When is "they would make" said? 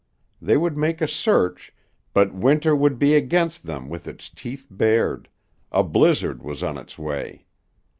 0.41-0.99